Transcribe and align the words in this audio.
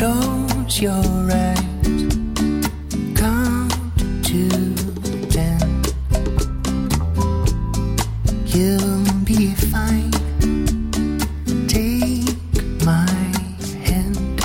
close 0.00 0.80
your 0.80 1.30
eyes, 1.30 2.08
count 3.14 3.70
to 4.24 4.48
ten. 5.28 5.60
You'll 8.46 9.04
be 9.26 9.52
fine. 9.72 10.10
Take 11.68 12.64
my 12.82 13.10
hand 13.88 14.42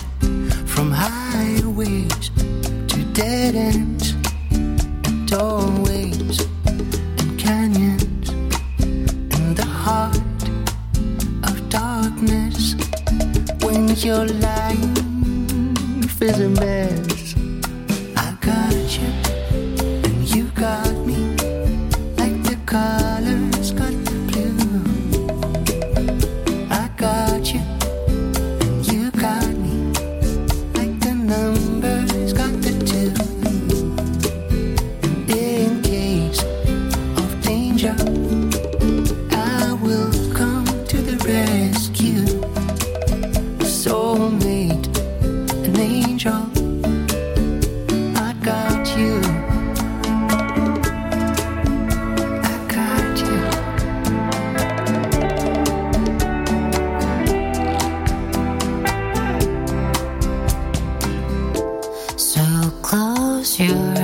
from 0.68 0.92
highways 0.92 2.32
to 2.90 2.98
dead 3.14 3.56
ends, 3.56 4.12
doorways 5.32 6.38
and 7.20 7.40
canyons, 7.40 8.30
in 9.38 9.56
the 9.56 9.70
heart 9.84 10.44
of 11.48 11.70
darkness 11.70 12.76
when 13.64 13.88
you're 13.96 14.28
light 14.44 14.95
is 16.26 16.40
a 16.40 16.50
mess. 16.50 17.36
I 18.18 18.36
got 18.42 18.74
you, 18.98 19.08
and 20.06 20.36
you 20.36 20.46
got 20.56 20.92
me, 21.06 21.18
like 22.18 22.42
the 22.50 22.58
colors 22.66 23.72
got 23.72 23.94
the 24.06 24.16
blue. 24.30 24.56
I 26.72 26.90
got 26.98 27.54
you, 27.54 27.62
and 28.66 28.92
you 28.92 29.12
got 29.12 29.54
me, 29.64 29.94
like 30.74 31.00
the 31.00 31.14
numbers 31.14 32.34
got 32.34 32.54
the 32.66 32.74
two. 32.90 33.14
And 35.04 35.30
in 35.30 35.82
case 35.84 36.42
of 37.22 37.30
danger, 37.44 37.96
I 39.32 39.74
will 39.74 40.12
come 40.34 40.66
to 40.66 40.98
the 41.02 41.18
rescue. 41.28 42.26
Soulmate. 43.64 44.75
you 63.60 63.95